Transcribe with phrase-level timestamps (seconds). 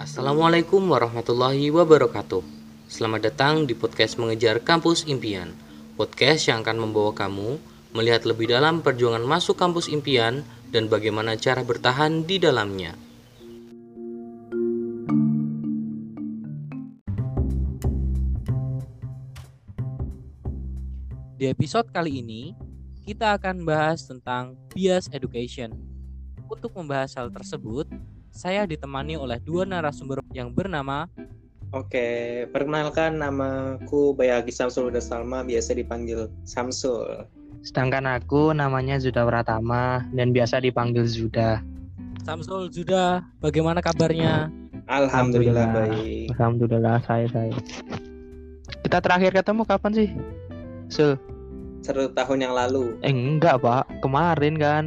[0.00, 2.40] Assalamualaikum warahmatullahi wabarakatuh.
[2.88, 5.52] Selamat datang di podcast Mengejar Kampus Impian.
[6.00, 7.60] Podcast yang akan membawa kamu
[7.92, 10.40] melihat lebih dalam perjuangan masuk kampus impian
[10.72, 12.96] dan bagaimana cara bertahan di dalamnya.
[21.36, 22.69] Di episode kali ini,
[23.04, 25.72] kita akan bahas tentang bias education.
[26.50, 27.86] Untuk membahas hal tersebut,
[28.30, 31.06] saya ditemani oleh dua narasumber yang bernama
[31.70, 37.30] Oke, perkenalkan namaku Bayagi Samsul Uda Salma, biasa dipanggil Samsul.
[37.62, 41.62] Sedangkan aku namanya Zuda Pratama dan biasa dipanggil Zuda.
[42.26, 44.50] Samsul Zuda, bagaimana kabarnya?
[44.90, 46.34] Alhamdulillah, baik.
[46.34, 47.54] Alhamdulillah saya saya.
[48.82, 50.08] Kita terakhir ketemu kapan sih?
[50.90, 51.14] Sul.
[51.80, 52.96] Satu tahun yang lalu.
[53.00, 54.84] Eh enggak pak, kemarin kan.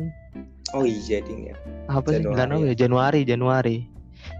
[0.74, 1.56] Oh iya ding ya.
[1.90, 2.26] Apa sih?
[2.26, 3.78] Enggak ya Januari Januari.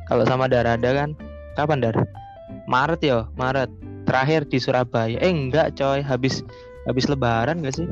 [0.10, 1.18] Kalau sama Darada kan,
[1.58, 1.98] kapan Dar?
[2.70, 3.70] Maret ya, Maret.
[4.04, 5.18] Terakhir di Surabaya.
[5.20, 6.44] Eh enggak coy, habis
[6.88, 7.88] habis lebaran gak sih?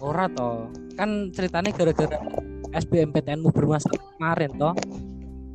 [0.00, 0.72] Ora toh.
[0.96, 2.18] Kan ceritanya gara-gara
[2.72, 4.74] SBMPTNmu bermasalah kemarin toh.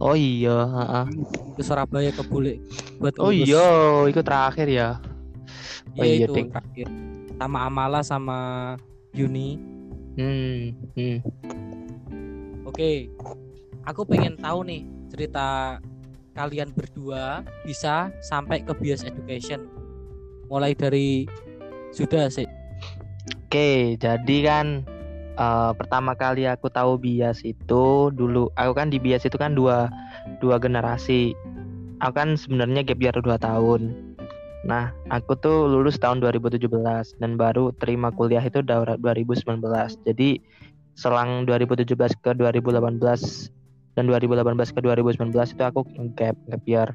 [0.02, 1.06] Oh iya, heeh.
[1.58, 2.58] Ke Surabaya ke Bule
[2.98, 4.98] buat Oh iya, itu terakhir ya.
[5.98, 6.50] Oh iya, itu ding.
[6.50, 6.88] terakhir.
[7.42, 8.40] Sama Amala sama
[9.18, 9.58] Yuni.
[10.14, 11.18] Hmm, hmm.
[12.70, 13.10] Oke.
[13.90, 15.82] Aku pengen tahu nih cerita
[16.38, 19.66] kalian berdua bisa sampai ke bias education.
[20.54, 21.26] Mulai dari
[21.90, 22.46] sudah sih.
[23.50, 24.86] Oke, jadi kan
[25.42, 29.90] uh, pertama kali aku tahu bias itu dulu aku kan di bias itu kan dua
[30.46, 31.34] dua generasi
[32.06, 34.11] aku kan sebenarnya gap year dua tahun
[34.62, 36.70] nah aku tuh lulus tahun 2017
[37.18, 39.58] dan baru terima kuliah itu 2019
[40.06, 40.30] jadi
[40.94, 43.02] selang 2017 ke 2018
[43.98, 45.82] dan 2018 ke 2019 itu aku
[46.14, 46.90] gap gap year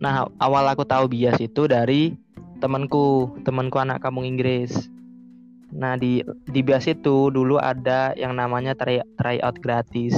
[0.00, 2.16] nah awal aku tahu bias itu dari
[2.62, 4.70] temanku temanku anak kampung Inggris.
[5.74, 10.14] Nah di di bias itu dulu ada yang namanya try try out gratis.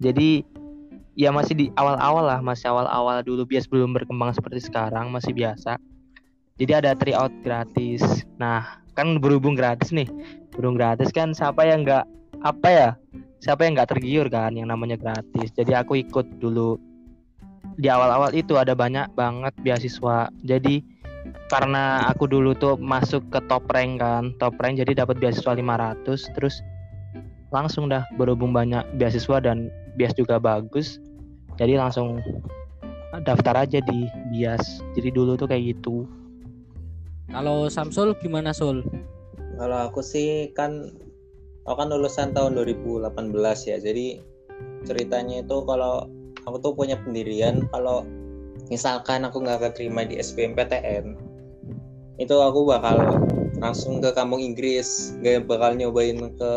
[0.00, 0.40] Jadi
[1.14, 5.78] ya masih di awal-awal lah, masih awal-awal dulu bias belum berkembang seperti sekarang, masih biasa.
[6.54, 8.02] Jadi ada try out gratis.
[8.38, 10.06] Nah kan berhubung gratis nih,
[10.54, 12.06] berhubung gratis kan siapa yang nggak
[12.42, 12.90] apa ya?
[13.42, 15.50] Siapa yang nggak tergiur kan yang namanya gratis.
[15.54, 16.78] Jadi aku ikut dulu.
[17.74, 20.30] Di awal-awal itu ada banyak banget beasiswa.
[20.46, 20.94] Jadi
[21.48, 26.34] karena aku dulu tuh masuk ke top rank kan top rank jadi dapat beasiswa 500
[26.36, 26.64] terus
[27.52, 30.98] langsung dah berhubung banyak beasiswa dan bias juga bagus
[31.54, 32.18] jadi langsung
[33.22, 34.82] daftar aja di bias.
[34.98, 36.08] Jadi dulu tuh kayak gitu.
[37.30, 38.82] Kalau Samsul gimana Sul?
[39.54, 40.90] Kalau aku sih kan
[41.62, 43.06] aku kan lulusan tahun 2018
[43.70, 43.76] ya.
[43.78, 44.18] Jadi
[44.82, 46.10] ceritanya itu kalau
[46.42, 48.02] aku tuh punya pendirian kalau
[48.68, 51.14] misalkan aku nggak keterima di SBMPTN
[52.18, 53.26] itu aku bakal
[53.58, 55.14] langsung ke kampung Inggris.
[55.22, 56.52] Nggak bakal nyobain ke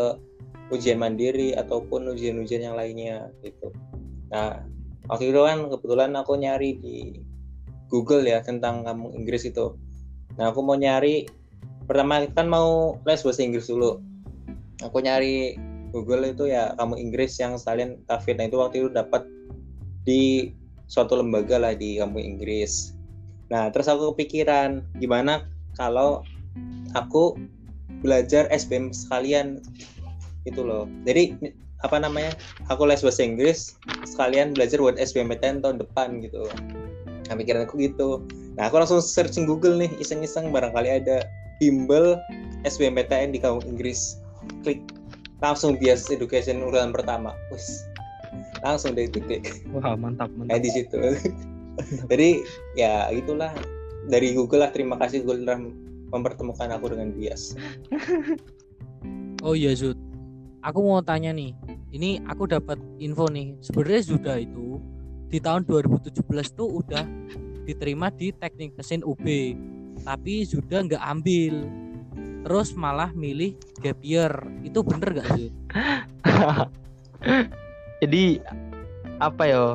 [0.68, 3.72] ujian mandiri ataupun ujian-ujian yang lainnya gitu.
[4.28, 4.62] Nah
[5.08, 6.96] waktu itu kan kebetulan aku nyari di
[7.88, 9.74] Google ya tentang kampung Inggris itu
[10.36, 11.26] nah aku mau nyari
[11.88, 13.98] pertama kan mau les bahasa Inggris dulu
[14.84, 15.56] aku nyari
[15.90, 19.24] Google itu ya kamu Inggris yang sekalian tafid nah itu waktu itu dapat
[20.04, 20.52] di
[20.88, 22.96] suatu lembaga lah di kampung Inggris.
[23.52, 25.44] Nah, terus aku kepikiran gimana
[25.76, 26.24] kalau
[26.96, 27.36] aku
[28.00, 29.60] belajar SBM sekalian
[30.48, 30.88] gitu loh.
[31.04, 31.36] Jadi
[31.86, 32.34] apa namanya?
[32.72, 36.48] Aku les bahasa Inggris sekalian belajar buat SBMPTN tahun depan gitu.
[37.28, 38.24] Nah, pikiran aku gitu.
[38.56, 41.28] Nah, aku langsung searching Google nih, iseng-iseng barangkali ada
[41.62, 42.18] bimbel
[42.66, 44.18] SBMPTN di kampung Inggris.
[44.64, 44.80] Klik
[45.38, 47.36] langsung bias education urutan pertama.
[47.52, 47.86] Wis,
[48.62, 50.98] langsung dari titik wah mantap mantap nah, di situ
[52.10, 52.42] jadi
[52.74, 53.54] ya itulah
[54.08, 55.60] dari Google lah terima kasih Google telah
[56.10, 57.54] mempertemukan aku dengan bias
[59.46, 59.97] oh iya Zud
[60.68, 61.56] aku mau tanya nih
[61.96, 63.56] ini aku dapat info nih.
[63.64, 64.76] Sebenarnya sudah itu
[65.32, 66.12] di tahun 2017
[66.52, 67.04] tuh udah
[67.64, 69.24] diterima di teknik mesin UB
[70.04, 71.64] tapi sudah nggak ambil.
[72.44, 74.32] Terus malah milih gap year
[74.64, 75.50] itu bener gak sih
[78.00, 78.40] jadi
[79.18, 79.66] apa yo?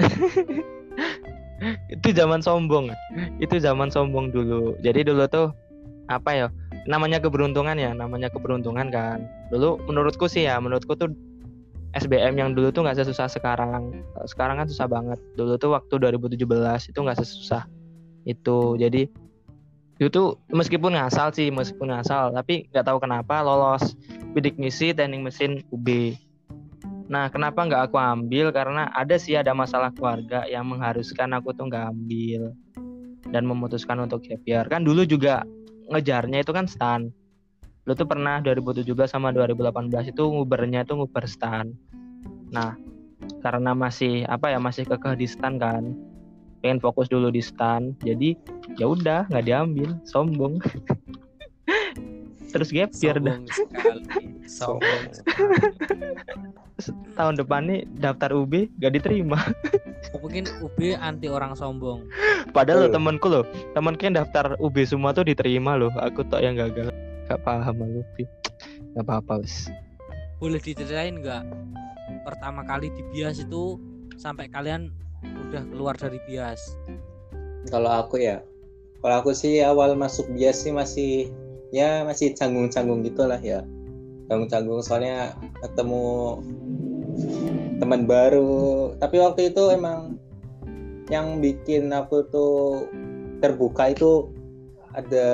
[1.92, 2.88] Itu zaman sombong.
[3.36, 4.80] Itu zaman sombong dulu.
[4.80, 5.52] Jadi dulu tuh
[6.08, 6.46] apa ya
[6.90, 9.22] namanya keberuntungan ya namanya keberuntungan kan.
[9.54, 11.14] Dulu menurutku sih ya menurutku tuh
[11.94, 14.02] SBM yang dulu tuh nggak sesusah sekarang.
[14.26, 15.22] Sekarang kan susah banget.
[15.38, 17.70] Dulu tuh waktu 2017 itu nggak sesusah
[18.26, 18.74] itu.
[18.74, 19.06] Jadi
[20.00, 23.92] itu meskipun ngasal sih meskipun ngasal tapi nggak tahu kenapa lolos
[24.32, 26.16] bidik misi teknik mesin UB
[27.10, 28.54] nah kenapa nggak aku ambil?
[28.54, 32.54] Karena ada sih ada masalah keluarga yang mengharuskan aku tuh nggak ambil
[33.34, 34.62] dan memutuskan untuk gap year.
[34.70, 35.42] Kan dulu juga
[35.90, 37.10] ngejarnya itu kan stan.
[37.84, 41.74] Lu tuh pernah 2017 sama 2018 itu ngubernya tuh nguber stan.
[42.54, 42.78] Nah
[43.44, 45.92] karena masih apa ya masih kekeh di stan kan
[46.60, 48.36] pengen fokus dulu di stan jadi
[48.76, 50.62] ya udah nggak diambil sombong.
[52.50, 53.38] Terus gap year dah.
[54.46, 55.02] Sombong
[57.18, 59.36] tahun depan nih daftar UB gak diterima.
[60.22, 62.08] Mungkin UB anti orang sombong
[62.52, 62.96] padahal lo Betul.
[62.98, 66.90] temenku loh temenku yang daftar UB semua tuh diterima loh aku tak yang gagal
[67.30, 68.24] gak paham aku Pi.
[68.98, 69.70] gak apa-apa wis
[70.40, 71.44] boleh diceritain nggak
[72.24, 73.76] pertama kali di bias itu
[74.16, 74.92] sampai kalian
[75.24, 76.76] udah keluar dari bias
[77.68, 78.40] Kalau aku ya,
[79.04, 81.28] kalau aku sih awal masuk bias sih masih
[81.76, 83.60] ya masih canggung-canggung gitulah ya.
[84.32, 86.40] Canggung-canggung soalnya ketemu
[87.76, 88.96] teman baru.
[88.96, 90.16] Tapi waktu itu emang
[91.10, 92.86] yang bikin aku tuh
[93.42, 94.30] terbuka itu
[94.94, 95.28] ada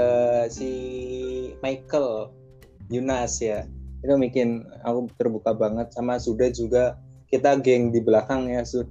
[0.49, 0.73] si
[1.61, 2.33] Michael
[2.89, 3.69] Yunas ya.
[4.01, 6.97] Itu bikin aku terbuka banget sama Suda juga.
[7.29, 8.89] Kita geng di belakang ya Sud.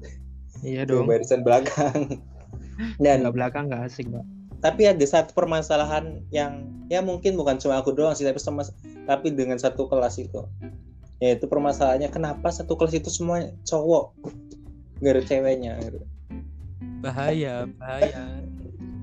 [0.61, 1.09] Iya di dong.
[1.09, 2.21] barisan belakang.
[3.03, 4.25] Dan Nggak belakang gak asik mbak.
[4.59, 8.65] tapi ada satu permasalahan yang ya mungkin bukan cuma aku doang sih tapi sama
[9.05, 10.41] tapi dengan satu kelas itu.
[11.21, 14.11] Yaitu permasalahannya kenapa satu kelas itu semua cowok
[14.99, 16.01] nggak ada ceweknya gitu.
[17.05, 18.41] Bahaya bahaya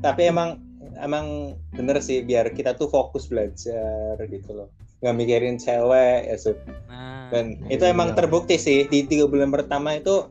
[0.03, 0.59] tapi emang
[0.99, 4.69] emang bener sih biar kita tuh fokus belajar gitu loh
[5.03, 6.59] nggak mikirin cewek ya Sud.
[6.87, 7.81] nah dan Iya.
[7.81, 10.29] itu emang terbukti sih di tiga bulan pertama itu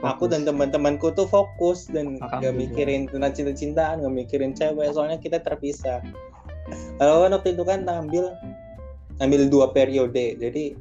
[0.00, 0.30] aku Fokus.
[0.30, 6.04] dan teman-temanku tuh fokus dan nggak mikirin tentang cinta-cintaan nggak mikirin cewek soalnya kita terpisah
[7.02, 8.30] kalau waktu itu kan ambil
[9.18, 10.78] ambil dua periode jadi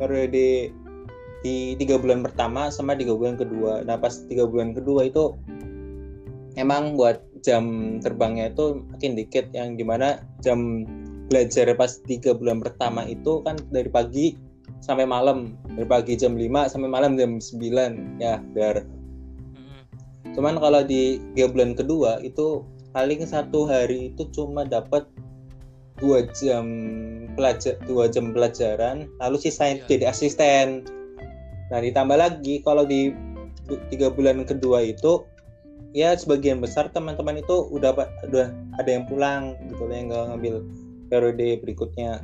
[0.00, 0.72] periode
[1.44, 5.36] di tiga bulan pertama sama tiga bulan kedua nah pas tiga bulan kedua itu
[6.56, 10.88] emang buat jam terbangnya itu makin dikit yang di mana jam
[11.28, 14.34] belajar pas tiga bulan pertama itu kan dari pagi
[14.82, 19.82] sampai malam dari pagi jam 5 sampai malam jam 9 ya biar mm-mm.
[20.34, 22.62] cuman kalau di tiga bulan kedua itu
[22.94, 25.04] paling satu hari itu cuma dapat
[25.96, 26.66] dua jam
[27.36, 29.88] pelajar dua jam pelajaran lalu sisanya Iya.
[29.88, 30.84] jadi asisten
[31.70, 33.10] nah ditambah lagi kalau di
[33.90, 35.26] tiga bulan kedua itu
[35.96, 37.96] ya sebagian besar teman-teman itu udah
[38.30, 40.54] udah ada yang pulang gitu loh yang nggak ngambil
[41.10, 42.22] periode berikutnya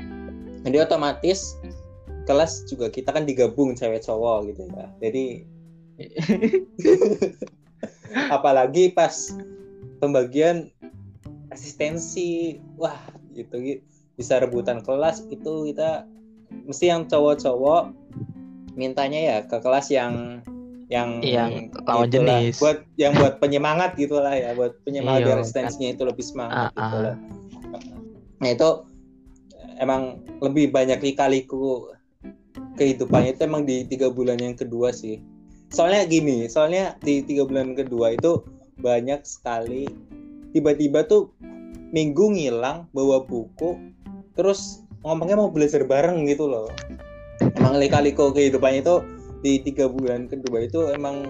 [0.63, 1.59] jadi otomatis
[2.29, 5.25] kelas juga kita kan digabung cewek cowok gitu ya jadi
[8.37, 9.35] apalagi pas
[9.99, 10.71] pembagian
[11.51, 12.99] asistensi wah
[13.35, 13.83] gitu gitu.
[14.21, 16.05] bisa rebutan kelas itu kita
[16.69, 17.97] mesti yang cowok-cowok
[18.75, 20.41] mintanya ya ke kelas yang
[20.89, 22.61] yang Yang lawan itulah, jenis.
[22.61, 26.69] buat yang buat penyemangat gitulah ya buat penyemangat Iya, biar asistensinya itu lebih semangat Ah,
[26.71, 27.03] gitu ah.
[27.03, 27.17] lah.
[28.39, 28.69] nah itu
[29.79, 30.03] emang
[30.39, 31.89] lebih banyak lika-liku
[32.75, 35.17] kehidupannya itu emang di tiga bulan yang kedua sih
[35.69, 38.45] soalnya gini soalnya di tiga bulan kedua itu
[38.77, 39.89] banyak sekali
[40.53, 41.33] tiba-tiba tuh
[41.93, 43.81] minggu ngilang bawa buku
[44.33, 46.69] terus ngomongnya mau belajar bareng gitu loh
[47.59, 48.97] emang lika-liku kehidupannya itu
[49.43, 51.27] di tiga bulan kedua itu emang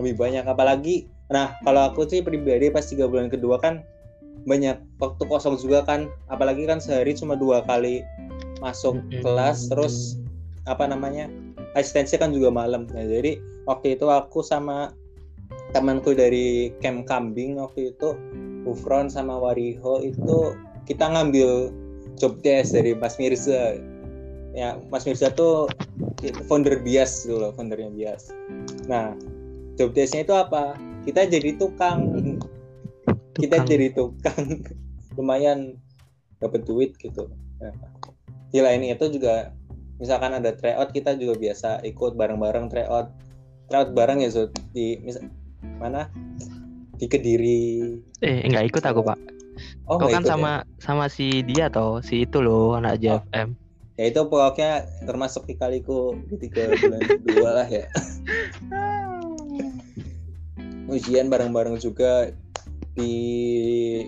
[0.00, 0.44] lebih banyak.
[0.48, 3.84] Apalagi nah kalau aku sih pribadi pas tiga bulan kedua kan
[4.48, 6.08] banyak waktu kosong juga kan.
[6.32, 8.00] Apalagi kan sehari cuma dua kali
[8.58, 10.18] masuk kelas terus
[10.66, 11.30] apa namanya
[11.76, 12.88] asistensi kan juga malam.
[12.90, 14.92] Nah, jadi waktu itu aku sama
[15.72, 18.16] temanku dari camp kambing waktu itu
[18.64, 20.56] Ufron sama Wariho itu
[20.88, 21.72] kita ngambil
[22.16, 23.76] job desk dari Mas Mirza
[24.56, 25.68] ya Mas Mirza tuh
[26.48, 28.32] founder bias dulu foundernya bias.
[28.88, 29.14] Nah
[29.78, 30.74] job desknya itu apa?
[31.04, 32.10] Kita jadi tukang.
[33.38, 33.68] Kita Tukang.
[33.70, 34.42] jadi tukang.
[35.16, 35.78] Lumayan
[36.38, 37.26] dapat duit gitu.
[37.58, 37.74] Nah,
[38.54, 39.50] selain itu juga
[39.98, 43.10] misalkan ada tryout kita juga biasa ikut bareng-bareng tryout.
[43.68, 45.28] Tryout bareng ya Zud di misal,
[45.78, 46.10] mana?
[46.98, 47.94] Di Kediri.
[48.22, 49.18] Eh nggak ikut aku pak.
[49.90, 50.32] Oh kau kan ikut ya?
[50.34, 53.67] sama sama si dia toh si itu loh anak JFM
[53.98, 57.84] ya itu pokoknya termasuk kaliku di tiga bulan kedua lah ya.
[60.88, 62.32] Ujian bareng-bareng juga
[62.96, 63.14] di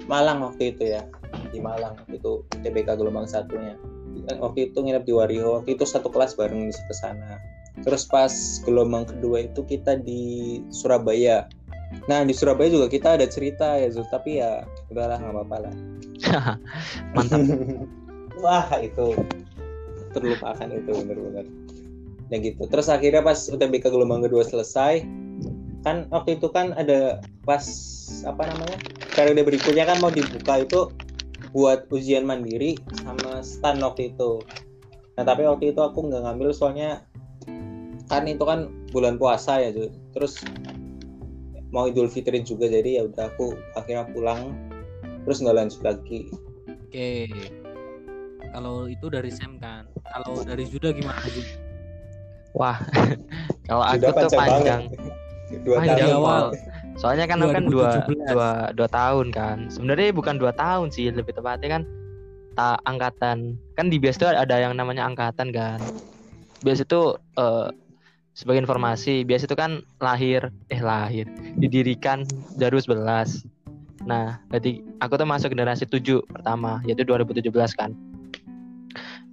[0.07, 1.03] Malang waktu itu ya.
[1.51, 3.75] Di Malang itu TBK gelombang satunya.
[4.39, 7.43] Waktu itu nginep di Wario waktu itu satu kelas bareng ke sana.
[7.83, 8.33] Terus pas
[8.63, 11.51] gelombang kedua itu kita di Surabaya.
[12.07, 14.63] Nah di Surabaya juga kita ada cerita ya Zul, tapi ya
[14.95, 15.75] udahlah nggak apa-apa lah.
[17.19, 17.43] Mantap.
[18.43, 19.21] Wah itu
[20.14, 21.47] terlupakan itu bener-bener.
[22.31, 22.62] Ya gitu.
[22.71, 25.02] Terus akhirnya pas UTBK gelombang kedua selesai,
[25.83, 27.64] kan waktu itu kan ada pas
[28.26, 28.79] apa namanya
[29.14, 30.90] periode berikutnya kan mau dibuka itu
[31.50, 34.43] buat ujian mandiri sama stan waktu itu.
[35.19, 37.02] Nah tapi waktu itu aku nggak ngambil soalnya
[38.07, 39.75] kan itu kan bulan puasa ya.
[40.14, 40.47] Terus
[41.71, 44.59] mau Idul Fitri juga jadi ya udah aku akhirnya pulang
[45.23, 46.26] terus nggak lanjut lagi
[46.90, 47.31] Oke.
[48.50, 49.87] Kalau itu dari Sam kan.
[50.02, 51.47] Kalau dari Juda gimana sih?
[52.50, 52.83] Wah,
[53.71, 54.83] kalau aku Sudah tuh panjang.
[55.62, 56.45] dua Panjang, tahun awal.
[56.99, 58.35] Soalnya kan aku kan dua, 2017.
[58.35, 59.57] dua, dua tahun kan.
[59.71, 61.83] Sebenarnya bukan dua tahun sih, lebih tepatnya kan
[62.59, 63.54] tak angkatan.
[63.78, 65.78] Kan di bias itu ada yang namanya angkatan kan.
[66.62, 67.69] Bias itu eh,
[68.35, 72.26] sebagai informasi, bias itu kan lahir eh lahir, didirikan
[72.59, 73.47] 2011.
[74.07, 77.47] Nah, berarti aku tuh masuk generasi 7 pertama, yaitu 2017
[77.78, 77.90] kan.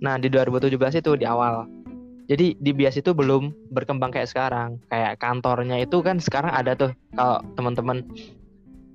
[0.04, 1.66] Nah, di 2017 itu di awal.
[2.28, 4.84] Jadi di bias itu belum berkembang kayak sekarang.
[4.92, 8.04] Kayak kantornya itu kan sekarang ada tuh kalau teman-teman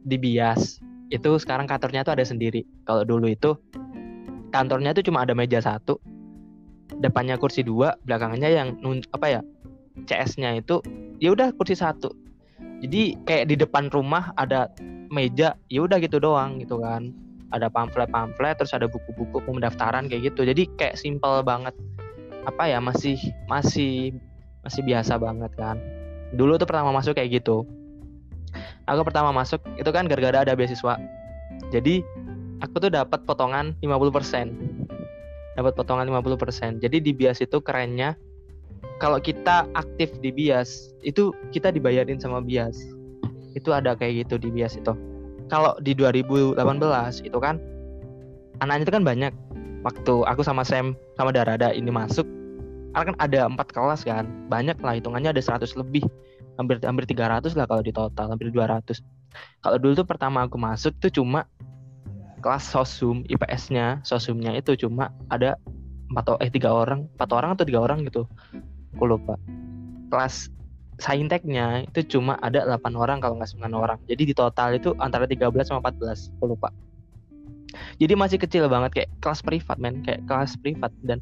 [0.04, 0.78] di bias
[1.08, 2.64] itu sekarang kantornya tuh ada sendiri.
[2.84, 3.56] Kalau dulu itu
[4.52, 5.96] kantornya tuh cuma ada meja satu,
[7.00, 8.76] depannya kursi dua, belakangnya yang
[9.16, 9.40] apa ya
[10.04, 10.84] CS-nya itu
[11.16, 12.12] ya udah kursi satu.
[12.84, 14.68] Jadi kayak di depan rumah ada
[15.08, 17.12] meja, ya udah gitu doang gitu kan.
[17.52, 20.48] Ada pamflet-pamflet, terus ada buku-buku pendaftaran kayak gitu.
[20.48, 21.76] Jadi kayak simple banget.
[22.48, 24.16] Apa ya masih masih
[24.64, 25.76] masih biasa banget kan.
[26.32, 27.68] Dulu tuh pertama masuk kayak gitu.
[28.88, 30.96] Aku pertama masuk itu kan gara-gara ada beasiswa.
[31.70, 32.00] Jadi
[32.64, 35.56] aku tuh dapat potongan 50%.
[35.60, 36.80] Dapat potongan 50%.
[36.80, 38.16] Jadi di bias itu kerennya
[38.98, 42.78] kalau kita aktif di bias itu kita dibayarin sama bias.
[43.52, 45.11] Itu ada kayak gitu di bias itu.
[45.52, 46.56] Kalau di 2018
[47.28, 47.60] itu kan
[48.64, 49.32] anaknya itu kan banyak.
[49.84, 52.24] Waktu aku sama Sam sama Darada ini masuk
[52.96, 54.24] kan ada empat kelas kan.
[54.48, 56.08] Banyak lah hitungannya ada 100 lebih.
[56.56, 59.04] Hampir hampir 300 lah kalau di total hampir 200
[59.64, 61.48] kalau dulu tuh pertama aku masuk tuh cuma
[62.42, 65.56] kelas sosum IPS-nya sosumnya itu cuma ada
[66.12, 67.08] empat eh tiga orang.
[67.16, 68.28] Empat orang atau tiga orang gitu.
[68.96, 69.38] Aku lupa.
[70.12, 70.52] Kelas
[71.02, 73.98] sainteknya itu cuma ada 8 orang kalau nggak 9 orang.
[74.06, 76.70] Jadi di total itu antara 13 sama 14 aku lupa.
[77.98, 80.06] Jadi masih kecil banget kayak kelas privat men.
[80.06, 80.94] Kayak kelas privat.
[81.02, 81.18] Dan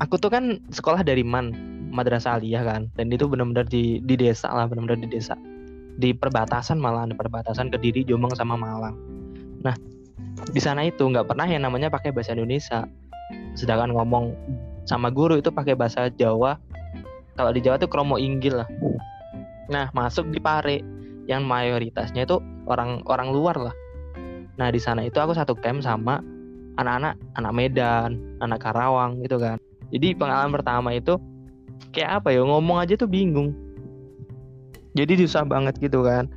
[0.00, 1.52] aku tuh kan sekolah dari man
[1.92, 2.88] madrasah aliyah kan.
[2.96, 5.36] Dan itu benar-benar di di desa lah benar-benar di desa.
[6.00, 8.96] Di perbatasan malah di perbatasan kediri jombang sama malang.
[9.60, 9.76] Nah
[10.48, 12.88] di sana itu nggak pernah yang namanya pakai bahasa Indonesia.
[13.52, 14.32] Sedangkan ngomong
[14.88, 16.56] sama guru itu pakai bahasa Jawa
[17.34, 18.68] kalau di Jawa tuh kromo inggil lah.
[19.70, 20.80] Nah masuk di Pare
[21.26, 22.38] yang mayoritasnya itu
[22.70, 23.74] orang orang luar lah.
[24.54, 26.22] Nah di sana itu aku satu camp sama
[26.78, 29.58] anak-anak anak Medan anak Karawang gitu kan.
[29.90, 31.18] Jadi pengalaman pertama itu
[31.94, 33.54] kayak apa ya ngomong aja tuh bingung.
[34.94, 36.30] Jadi susah banget gitu kan.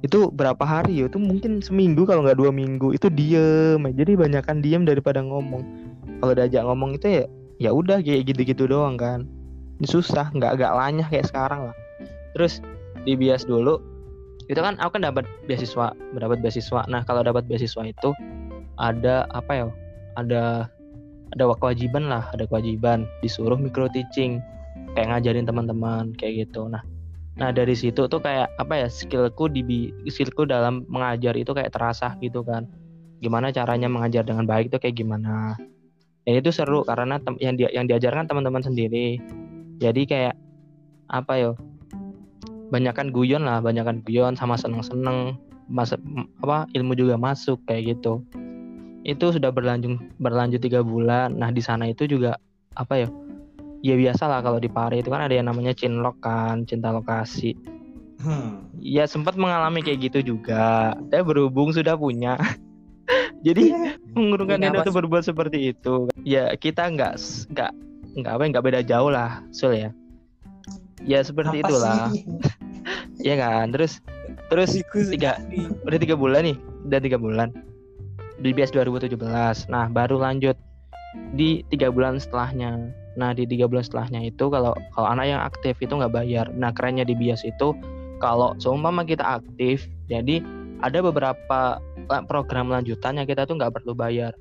[0.00, 1.08] Itu berapa hari ya?
[1.08, 2.96] Itu mungkin seminggu kalau nggak dua minggu.
[2.96, 5.64] Itu diem jadi banyakkan diem daripada ngomong.
[6.20, 7.24] Kalau diajak ngomong itu ya
[7.60, 9.28] ya udah kayak gitu-gitu doang kan
[9.82, 11.76] susah nggak agak lanyah kayak sekarang lah.
[12.38, 12.62] Terus
[13.02, 13.82] di bias dulu
[14.46, 16.86] itu kan aku kan dapat beasiswa mendapat beasiswa.
[16.86, 18.14] Nah kalau dapat beasiswa itu
[18.78, 19.66] ada apa ya
[20.14, 20.68] ada
[21.34, 23.08] ada kewajiban lah ada kewajiban.
[23.24, 24.38] Disuruh micro teaching
[24.94, 26.70] kayak ngajarin teman-teman kayak gitu.
[26.70, 26.84] Nah
[27.34, 32.14] nah dari situ tuh kayak apa ya skillku di skillku dalam mengajar itu kayak terasa
[32.22, 32.70] gitu kan.
[33.18, 35.58] Gimana caranya mengajar dengan baik itu kayak gimana.
[36.24, 39.20] Dan itu seru karena yang dia yang diajarkan teman-teman sendiri
[39.84, 40.34] jadi kayak
[41.12, 41.50] apa ya
[42.72, 45.36] banyakkan guyon lah banyakkan guyon sama seneng-seneng
[45.68, 45.92] mas
[46.40, 48.24] apa ilmu juga masuk kayak gitu.
[49.04, 51.36] Itu sudah berlanjut berlanjut tiga bulan.
[51.36, 52.40] Nah di sana itu juga
[52.80, 53.08] apa ya
[53.84, 57.52] ya biasa lah kalau di Pare itu kan ada yang namanya cinlok kan cinta lokasi.
[58.24, 58.72] Hmm.
[58.80, 60.96] ya sempat mengalami kayak gitu juga.
[61.12, 62.40] Tapi berhubung sudah punya.
[63.44, 63.68] Jadi
[64.16, 66.08] mengurungkan Punya itu berbuat seperti itu.
[66.24, 67.20] Ya kita nggak
[67.52, 67.72] nggak
[68.14, 69.90] nggak apa nggak beda jauh lah sul ya.
[71.04, 72.04] Ya seperti Apa itulah.
[73.28, 73.74] ya kan?
[73.74, 74.00] Terus
[74.48, 74.70] terus
[75.10, 75.40] tiga
[75.84, 76.56] udah tiga bulan nih
[76.86, 77.50] udah tiga bulan.
[78.38, 79.18] Di bias 2017
[79.70, 80.54] nah baru lanjut
[81.34, 82.90] di tiga bulan setelahnya.
[83.14, 86.46] Nah di tiga bulan setelahnya itu kalau kalau anak yang aktif itu nggak bayar.
[86.54, 87.74] Nah kerennya di bias itu
[88.22, 90.40] kalau seumpama kita aktif jadi
[90.82, 91.78] ada beberapa
[92.10, 94.34] la- program lanjutan yang kita tuh nggak perlu bayar.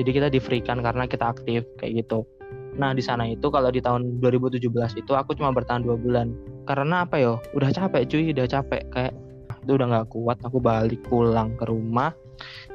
[0.00, 2.24] Jadi kita di free kan karena kita aktif kayak gitu
[2.72, 4.64] nah di sana itu kalau di tahun 2017
[4.96, 6.32] itu aku cuma bertahan dua bulan.
[6.64, 7.36] Karena apa yo?
[7.52, 8.82] Udah capek cuy udah capek.
[8.88, 9.12] Kayak
[9.52, 10.38] "Ah, itu udah nggak kuat.
[10.46, 12.16] Aku balik pulang ke rumah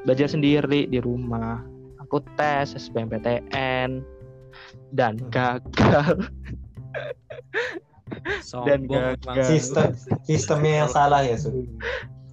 [0.05, 1.59] belajar sendiri di rumah.
[2.05, 3.99] Aku tes SBMPTN
[4.93, 5.29] dan Hmm.
[5.33, 6.13] gagal.
[8.65, 9.43] Dan gagal.
[9.43, 9.91] Sistem
[10.23, 11.67] sistemnya yang salah ya, Su.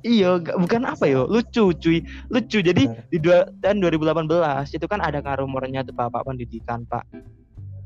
[0.04, 1.98] Iya, bukan apa yo, lucu cuy,
[2.30, 2.60] lucu.
[2.62, 7.08] Jadi di dua, tahun 2018 itu kan ada kan rumornya tuh Bapak Pendidikan Pak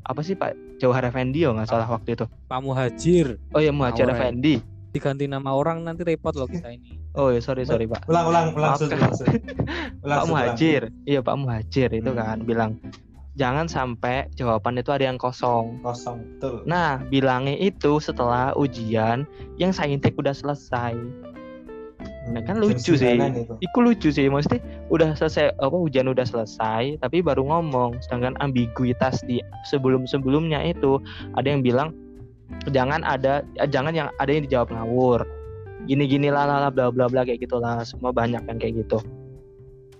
[0.09, 2.25] apa sih Pak Jauhar Effendi ya nggak salah waktu itu.
[2.49, 4.09] Pak Muhajir Oh ya Muhajir.
[4.09, 4.57] Effendi.
[4.89, 6.97] diganti nama orang nanti repot loh kita ini.
[7.13, 8.09] Oh ya sorry sorry Pak.
[8.09, 9.21] Ulang ulang ulang Maaf, ulang, Su.
[9.29, 9.45] Ulang,
[10.01, 10.27] Pak ulang.
[10.33, 12.17] Muhajir, iya Pak Muhajir itu Hmm.
[12.17, 12.71] kan bilang
[13.37, 15.77] jangan sampai jawaban itu ada yang kosong.
[15.79, 16.65] Kosong, betul.
[16.65, 20.97] Nah bilangnya itu setelah ujian yang saintek udah selesai.
[22.27, 23.15] Nah, kan Jam lucu sih.
[23.15, 23.53] itu.
[23.63, 24.59] Iku lucu sih, maksudnya
[24.91, 27.95] udah selesai apa ujian udah selesai, tapi baru ngomong.
[28.03, 29.39] Sedangkan ambiguitas di
[29.71, 30.99] sebelum-sebelumnya itu
[31.39, 31.95] ada yang bilang
[32.69, 35.23] jangan ada eh, jangan yang ada yang dijawab ngawur.
[35.87, 37.81] Gini-gini lah lah lah, bla bla bla kayak gitulah.
[37.87, 38.99] Semua banyak yang kayak gitu.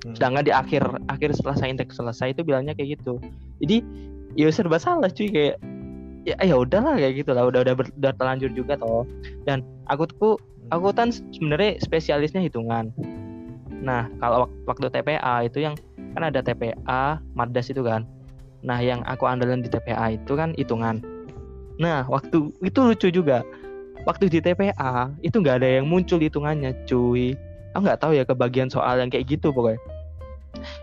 [0.03, 0.13] Hmm.
[0.13, 3.17] Sedangkan di akhir akhir setelah saintek selesai itu bilangnya kayak gitu.
[3.63, 3.81] Jadi
[4.37, 5.57] ya serba salah cuy kayak
[6.27, 9.07] ya ya udahlah kayak gitu lah udah udah, ber- udah terlanjur juga toh
[9.47, 10.35] dan aku tuh
[10.69, 12.93] aku kan sebenarnya spesialisnya hitungan.
[13.79, 15.75] Nah, kalau wak- waktu TPA itu yang
[16.13, 18.03] kan ada TPA, Mardas itu kan.
[18.59, 20.99] Nah, yang aku andelin di TPA itu kan hitungan.
[21.79, 23.41] Nah, waktu itu lucu juga.
[24.03, 27.39] Waktu di TPA itu nggak ada yang muncul hitungannya, cuy.
[27.71, 29.79] Aku nggak tahu ya kebagian soal yang kayak gitu pokoknya.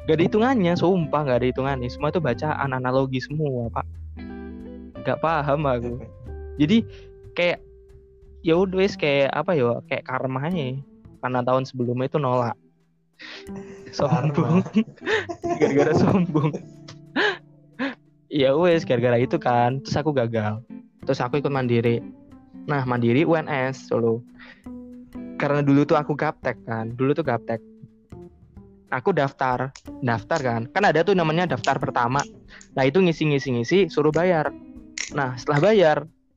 [0.06, 1.90] Gak ada hitungannya, sumpah gak ada hitungannya.
[1.90, 3.84] Semua itu bacaan analogi semua, Pak.
[5.06, 6.02] Gak paham aku.
[6.58, 6.82] Jadi
[7.38, 7.62] kayak
[8.42, 10.74] ya udah kayak apa ya kayak karma aja
[11.22, 12.58] karena tahun sebelumnya itu nolak.
[13.94, 14.66] Sombong.
[15.62, 16.50] Gara-gara sombong.
[18.26, 19.80] Ya wes gara-gara itu kan.
[19.80, 20.60] Terus aku gagal.
[21.06, 22.02] Terus aku ikut mandiri.
[22.66, 24.20] Nah mandiri UNS Solo.
[25.38, 26.92] Karena dulu tuh aku gaptek kan.
[26.92, 27.62] Dulu tuh gaptek.
[28.92, 29.72] Aku daftar.
[30.02, 30.62] Daftar kan.
[30.70, 32.20] Kan ada tuh namanya daftar pertama.
[32.76, 34.52] Nah itu ngisi ngisi ngisi suruh bayar
[35.14, 35.96] nah setelah bayar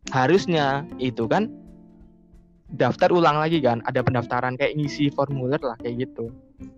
[0.09, 1.49] harusnya itu kan
[2.73, 3.81] daftar ulang lagi kan.
[3.86, 6.29] Ada pendaftaran kayak ngisi formulir lah kayak gitu.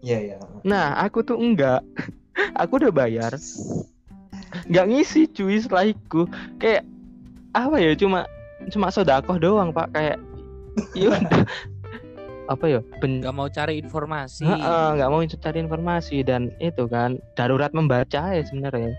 [0.02, 0.36] Iya, iya.
[0.64, 1.82] nah aku tuh enggak.
[2.64, 3.36] Aku udah bayar.
[4.72, 6.24] Nggak ngisi cuy setelah itu.
[6.58, 6.88] Kayak
[7.52, 8.24] apa ya cuma
[8.72, 9.92] cuma sodakoh doang pak.
[9.92, 10.18] Kayak
[11.00, 11.44] ya udah
[12.48, 14.48] apa ya ben Gak mau cari informasi.
[14.48, 16.24] Heeh, nggak mau cari informasi.
[16.24, 18.96] Dan itu kan darurat membaca ya sebenarnya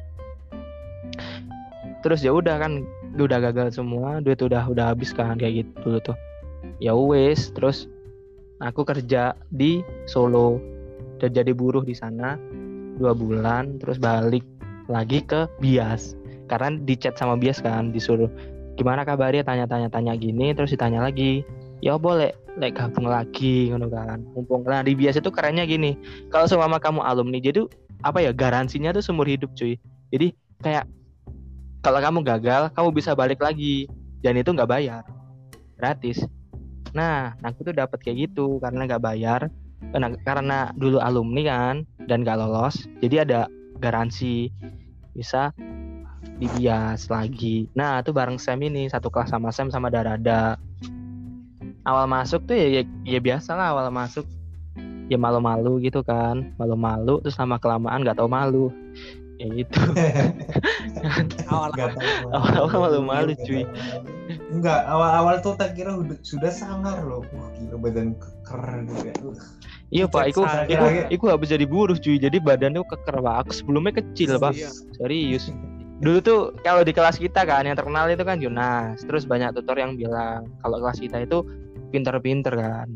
[2.02, 2.82] terus ya udah kan
[3.16, 6.16] udah gagal semua duit udah udah habis kan kayak gitu dulu tuh.
[6.82, 7.86] Ya wes terus
[8.58, 10.58] aku kerja di Solo.
[11.22, 12.34] Dan jadi buruh di sana
[12.98, 14.42] dua bulan terus balik
[14.90, 16.18] lagi ke Bias.
[16.50, 18.28] Karena di chat sama Bias kan disuruh
[18.74, 19.46] gimana kabarnya?
[19.46, 21.46] tanya-tanya tanya gini terus ditanya lagi
[21.84, 24.26] ya boleh like gabung lagi ngono kan.
[24.34, 25.94] Mumpung nah di Bias itu kerennya gini
[26.34, 27.64] kalau seumpama kamu alumni jadi
[28.02, 29.78] apa ya garansinya tuh seumur hidup cuy.
[30.10, 30.84] Jadi kayak
[31.82, 33.90] kalau kamu gagal kamu bisa balik lagi.
[34.22, 35.02] Dan itu nggak bayar.
[35.74, 36.22] Gratis.
[36.94, 38.62] Nah aku tuh dapat kayak gitu.
[38.62, 39.50] Karena nggak bayar
[39.90, 43.40] karena karena dulu alumni kan dan gak lolos jadi ada
[43.82, 44.46] garansi.
[45.12, 45.50] Bisa
[46.38, 47.66] dibias lagi.
[47.74, 50.54] Nah itu bareng Sam ini satu kelas sama Sam sama Darada.
[51.82, 54.24] Awal masuk tuh ya ya, ya biasa lah awal masuk.
[55.10, 56.54] Ya malu-malu gitu kan.
[56.56, 58.70] Malu-malu terus lama kelamaan nggak tahu malu
[59.42, 59.80] ya gitu.
[61.52, 61.90] Awal tahu.
[62.30, 63.66] Awal-awal malu-malu, cuy.
[64.54, 67.26] Enggak, awal-awal tuh tak kira udah, sudah sangar loh.
[67.34, 69.14] Wah, gila badan keker gitu ya.
[69.92, 72.16] Iya pak iku iku kira- iku habis jadi buruh cuy.
[72.16, 73.34] Jadi badannya keker pak.
[73.44, 74.56] Aku sebelumnya kecil pak.
[74.56, 74.70] Iya.
[74.96, 75.52] serius.
[76.02, 79.78] Dulu tuh kalau di kelas kita kan yang terkenal itu kan Jonas terus banyak tutor
[79.78, 81.44] yang bilang kalau kelas kita itu
[81.92, 82.88] pinter-pinter kan.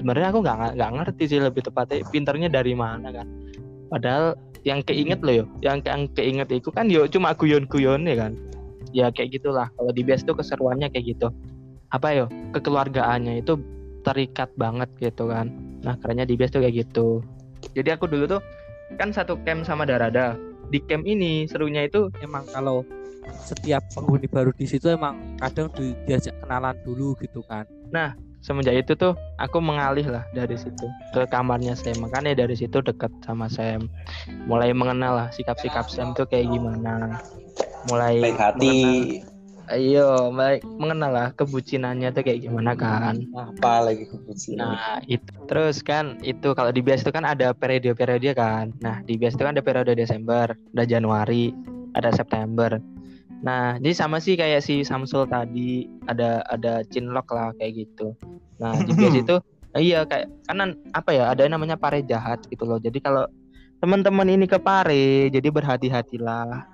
[0.00, 3.28] Sebenarnya aku nggak nggak ngerti sih lebih tepatnya pinternya dari mana kan.
[3.92, 4.34] Padahal
[4.68, 5.44] yang keinget loh yo.
[5.64, 8.32] Yang yang keinget itu kan yo cuma guyon-guyon ya kan.
[8.92, 9.72] Ya kayak gitulah.
[9.72, 11.32] Kalau di BS tuh keseruannya kayak gitu.
[11.88, 12.26] Apa yo?
[12.52, 13.56] Kekeluargaannya itu
[14.04, 15.48] terikat banget gitu kan.
[15.80, 17.24] Nah kerennya di BS tuh kayak gitu.
[17.72, 18.40] Jadi aku dulu tuh
[19.00, 20.36] kan satu camp sama Darada.
[20.68, 22.84] Di camp ini serunya itu emang kalau
[23.48, 27.64] setiap penghuni baru di situ emang kadang di- diajak kenalan dulu gitu kan.
[28.40, 31.98] Semenjak itu tuh aku mengalih lah dari situ ke kamarnya Sam.
[32.02, 33.90] Makanya dari situ deket sama Sam.
[34.46, 37.18] Mulai mengenal lah sikap-sikap Sam tuh kayak gimana.
[37.90, 38.78] Mulai baik hati.
[39.68, 43.20] ayo mulai mengenal lah kebucinannya tuh kayak gimana kan.
[43.36, 44.80] Apa lagi kebucinan?
[44.80, 45.28] nah itu.
[45.44, 48.72] Terus kan itu kalau di bias itu kan ada periode-periode kan.
[48.80, 51.52] Nah di bias itu kan ada periode Desember ada Januari
[51.92, 52.80] ada September
[53.38, 58.14] Nah, jadi sama sih kayak si Samsul tadi ada ada chinlock lah kayak gitu.
[58.58, 59.36] Nah, di bias itu
[59.78, 62.82] iya kayak kanan apa ya ada yang namanya pare jahat gitu loh.
[62.82, 63.30] Jadi kalau
[63.78, 66.66] teman-teman ini ke pare, jadi berhati-hatilah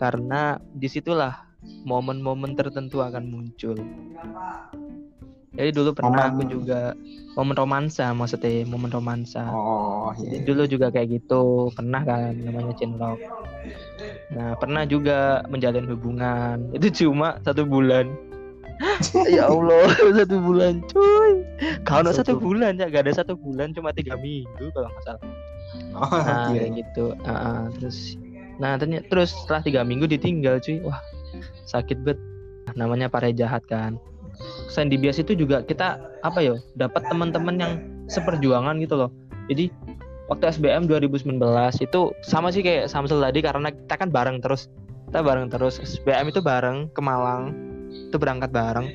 [0.00, 1.36] karena di situlah
[1.84, 3.76] momen-momen tertentu akan muncul.
[5.54, 6.80] Jadi dulu pernah aku Momen- juga
[7.38, 9.46] momen romansa maksudnya momen romansa.
[9.54, 10.46] Oh, Jadi iya.
[10.48, 13.20] dulu juga kayak gitu pernah kan namanya cinlok.
[14.32, 18.08] Nah pernah juga menjalin hubungan itu cuma satu bulan.
[19.30, 19.86] ya Allah
[20.18, 21.44] satu bulan cuy.
[21.86, 22.42] Kalau satu Satu.
[22.42, 25.22] bulan ya gak ada satu bulan cuma tiga minggu kalau nggak salah.
[25.94, 26.66] Oh, Nah iya.
[26.66, 27.06] kayak gitu.
[27.22, 28.18] Ah, ah, terus
[28.54, 30.80] nah ternyata terus setelah tiga minggu ditinggal cuy.
[30.82, 30.98] Wah
[31.66, 32.18] sakit bet.
[32.74, 34.00] Namanya pare jahat kan.
[34.66, 37.72] Selain di bias itu juga kita apa ya dapat teman-teman yang
[38.10, 39.10] seperjuangan gitu loh.
[39.46, 39.70] Jadi
[40.28, 41.36] waktu SBM 2019
[41.84, 44.72] itu sama sih kayak Samsul tadi karena kita kan bareng terus.
[45.10, 45.78] Kita bareng terus.
[45.78, 47.52] SBM itu bareng ke Malang.
[48.10, 48.88] Itu berangkat bareng.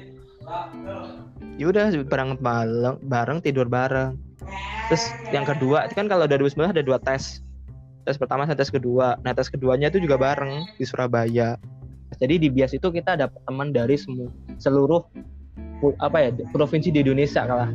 [1.59, 4.17] Ya udah berangkat bareng, bareng tidur bareng.
[4.89, 7.45] Terus yang kedua kan kalau 2019 ada dua tes.
[8.07, 9.19] Tes pertama sama tes kedua.
[9.21, 11.59] Nah, tes keduanya itu juga bareng di Surabaya.
[12.17, 15.05] Jadi di Bias itu kita dapat teman dari semua seluruh
[16.01, 17.69] apa ya provinsi di Indonesia kalah.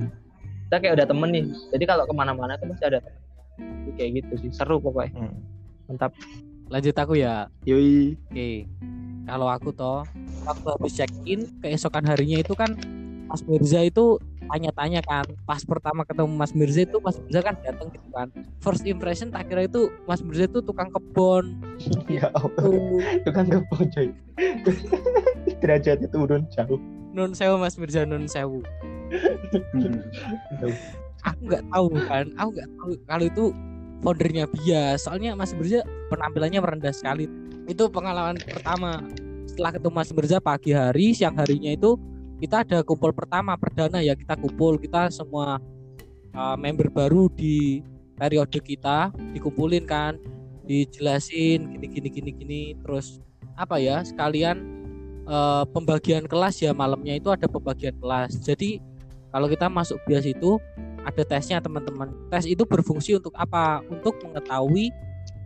[0.68, 1.44] Kita kayak udah temen nih.
[1.70, 3.23] Jadi kalau ke mana-mana tuh masih ada temen.
[3.58, 5.28] Jadi kayak gitu sih seru pokoknya.
[5.28, 5.38] Hmm.
[5.86, 6.12] Mantap.
[6.68, 7.46] Lanjut aku ya.
[7.64, 8.16] Yoi.
[8.30, 8.66] Oke.
[9.24, 10.04] Kalau aku toh
[10.44, 12.76] waktu habis check in keesokan harinya itu kan
[13.24, 17.88] Mas Mirza itu tanya-tanya kan pas pertama ketemu Mas Mirza itu Mas Mirza kan datang
[17.88, 18.28] gitu kan
[18.60, 21.56] first impression tak kira itu Mas Mirza itu tukang kebon
[22.06, 22.52] ya Allah.
[22.60, 24.08] tuh Itu kan kebon coy.
[25.64, 26.76] Derajatnya turun jauh.
[27.16, 28.60] nun sewu Mas Mirza nun sewu
[29.74, 30.00] Hmm.
[31.24, 33.44] Aku nggak tahu kan aku nggak tahu kalau itu
[34.04, 35.80] foundernya bias soalnya Mas Mirza
[36.12, 37.24] penampilannya merendah sekali.
[37.64, 39.00] Itu pengalaman pertama.
[39.48, 41.96] Setelah ketemu Mas Mirza pagi hari siang harinya itu
[42.42, 44.76] kita ada kumpul pertama perdana ya kita kumpul.
[44.76, 45.56] Kita semua
[46.36, 47.80] uh, member baru di
[48.20, 50.20] periode kita dikumpulin kan
[50.68, 52.62] dijelasin gini gini gini gini.
[52.84, 53.24] Terus
[53.56, 54.60] apa ya sekalian
[55.24, 58.36] uh, pembagian kelas ya malamnya itu ada pembagian kelas.
[58.44, 58.84] Jadi
[59.32, 60.60] kalau kita masuk bias itu
[61.04, 62.10] ada tesnya teman-teman.
[62.32, 63.84] Tes itu berfungsi untuk apa?
[63.92, 64.90] Untuk mengetahui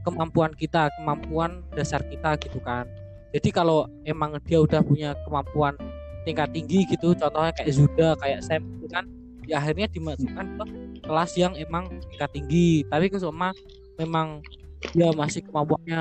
[0.07, 2.88] kemampuan kita kemampuan dasar kita gitu kan.
[3.35, 5.77] Jadi kalau emang dia udah punya kemampuan
[6.25, 9.05] tingkat tinggi gitu contohnya kayak Zuda kayak Sam itu kan
[9.49, 10.64] ya akhirnya dimasukkan ke
[11.05, 12.85] kelas yang emang tingkat tinggi.
[12.88, 13.53] Tapi kesoma
[14.01, 14.40] memang
[14.94, 16.01] dia masih kemampuannya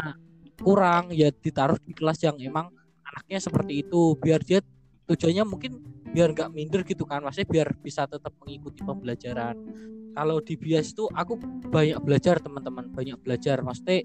[0.58, 2.72] kurang ya ditaruh di kelas yang emang
[3.04, 4.16] anaknya seperti itu.
[4.20, 4.64] Biar dia
[5.08, 5.80] tujuannya mungkin
[6.14, 9.56] biar nggak minder gitu kan maksudnya biar bisa tetap mengikuti pembelajaran.
[10.18, 11.38] Kalau di bias itu aku
[11.70, 13.62] banyak belajar teman-teman banyak belajar.
[13.62, 14.02] Maksudnya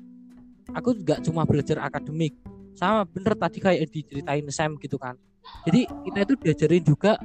[0.76, 2.36] aku nggak cuma belajar akademik
[2.76, 5.16] sama bener tadi kayak diceritain Sam gitu kan.
[5.64, 7.16] Jadi kita itu diajarin juga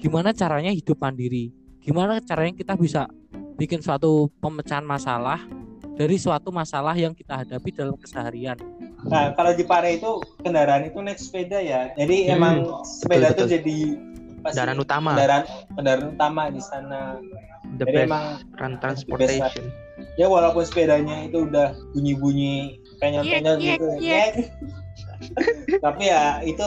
[0.00, 3.10] gimana caranya hidup mandiri gimana caranya kita bisa
[3.58, 5.42] bikin suatu pemecahan masalah
[5.98, 8.56] dari suatu masalah yang kita hadapi dalam keseharian.
[9.02, 11.90] Nah, kalau di Pare itu kendaraan itu naik sepeda ya.
[11.98, 12.56] Jadi Hmm, emang
[12.86, 13.44] sepeda betul.
[13.44, 13.78] tuh jadi
[14.44, 15.10] Kendaraan utama.
[15.14, 17.00] Kendaraan kendaraan utama di sana.
[17.78, 18.24] The Jadi best emang
[18.58, 19.64] run transportation.
[20.18, 23.86] ya walaupun sepedanya itu udah bunyi-bunyi penyol-penyol gitu.
[23.96, 24.32] Nyek.
[25.84, 26.66] Tapi ya itu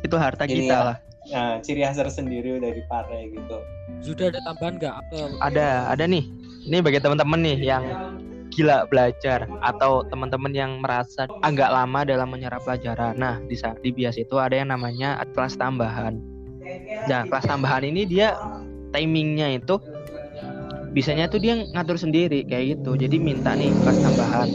[0.00, 0.80] Itu harta Ini kita ya.
[0.82, 0.96] lah.
[1.30, 3.60] nah, ciri khas tersendiri dari Pare gitu.
[4.00, 6.24] sudah ada tambahan nggak apa Ada, ada nih.
[6.66, 7.84] Ini bagi teman-teman nih yang
[8.50, 13.14] gila belajar atau teman-teman yang merasa agak lama dalam menyerap pelajaran.
[13.14, 16.18] Nah, di saat di bias itu ada yang namanya kelas tambahan.
[17.08, 18.36] Nah, kelas tambahan ini dia
[18.90, 19.78] timingnya itu
[20.90, 22.98] bisanya tuh dia ngatur sendiri kayak gitu.
[22.98, 24.50] Jadi minta nih kelas tambahan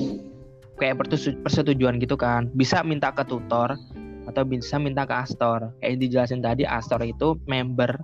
[0.78, 1.00] kayak
[1.44, 2.52] persetujuan gitu kan.
[2.54, 3.80] Bisa minta ke tutor
[4.28, 5.72] atau bisa minta ke Astor.
[5.80, 7.96] Kayak yang dijelasin tadi Astor itu member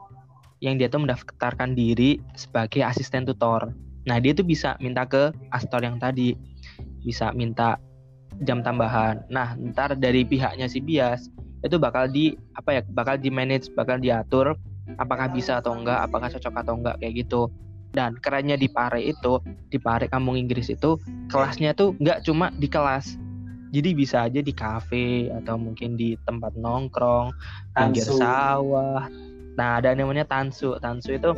[0.61, 3.73] yang dia tuh mendaftarkan diri sebagai asisten tutor.
[4.07, 6.33] Nah, dia tuh bisa minta ke Astor yang tadi.
[7.01, 7.81] Bisa minta
[8.45, 9.25] jam tambahan.
[9.27, 11.27] Nah, ntar dari pihaknya si Bias
[11.61, 12.81] itu bakal di apa ya?
[12.85, 14.57] Bakal di manage, bakal diatur
[14.97, 17.47] apakah bisa atau enggak, apakah cocok atau enggak kayak gitu.
[17.91, 20.95] Dan kerennya di Pare itu, di Pare Kampung Inggris itu
[21.27, 23.19] kelasnya tuh nggak cuma di kelas.
[23.71, 27.31] Jadi bisa aja di kafe atau mungkin di tempat nongkrong,
[27.71, 29.07] pinggir sawah.
[29.55, 30.75] Nah, ada namanya tansu.
[30.79, 31.31] Tansu itu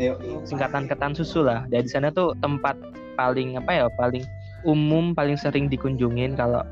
[0.46, 1.66] singkatan ketan susu lah.
[1.70, 2.78] Dari sana tuh tempat
[3.18, 4.26] paling apa ya, paling
[4.66, 6.66] umum, paling sering dikunjungin kalau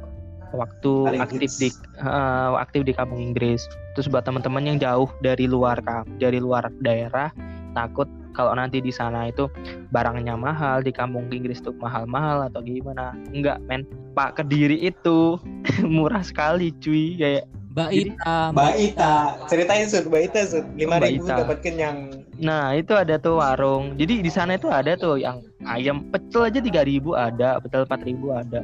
[0.53, 1.57] waktu Paling aktif hits.
[1.59, 3.65] di eh, aktif di kampung Inggris.
[3.95, 7.31] Terus buat teman-teman yang jauh dari luar kam- dari luar daerah
[7.71, 9.51] takut kalau nanti di sana itu
[9.91, 13.83] barangnya mahal di kampung Inggris tuh mahal-mahal atau gimana enggak men
[14.15, 15.35] Pak Kediri itu
[15.83, 19.15] murah sekali cuy kayak Mbak Ita Mbak Ita,
[19.47, 22.11] ceritain sud, Mbak Ita sud, lima ribu dapat kenyang.
[22.35, 23.95] Nah itu ada tuh warung.
[23.95, 28.59] Jadi di sana itu ada tuh yang ayam pecel aja 3000 ada, pecel 4000 ada.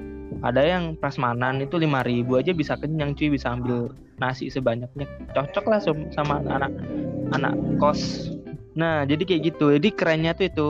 [0.46, 5.06] Ada yang prasmanan itu 5000 aja bisa kenyang cuy, bisa ambil nasi sebanyaknya.
[5.34, 5.80] Cocok lah
[6.14, 6.72] sama anak
[7.34, 8.32] anak kos.
[8.78, 9.74] Nah jadi kayak gitu.
[9.74, 10.68] Jadi kerennya tuh itu.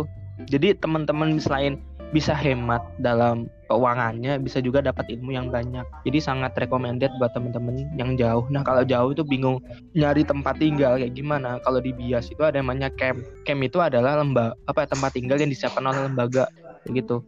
[0.47, 1.82] Jadi teman-teman selain
[2.15, 5.84] bisa hemat dalam keuangannya, bisa juga dapat ilmu yang banyak.
[6.08, 8.47] Jadi sangat recommended buat teman-teman yang jauh.
[8.47, 9.60] Nah kalau jauh itu bingung
[9.91, 14.23] nyari tempat tinggal kayak gimana kalau di bias itu ada namanya camp camp itu adalah
[14.23, 16.47] lembaga apa tempat tinggal yang disiapkan oleh lembaga
[16.88, 17.19] begitu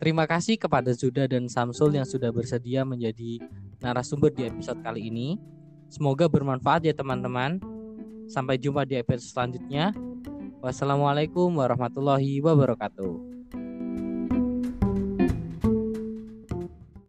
[0.00, 3.36] Terima kasih kepada Zuda dan Samsul yang sudah bersedia menjadi
[3.84, 5.36] narasumber di episode kali ini.
[5.92, 7.60] Semoga bermanfaat ya teman-teman.
[8.24, 9.92] Sampai jumpa di episode selanjutnya.
[10.64, 13.29] Wassalamualaikum warahmatullahi wabarakatuh.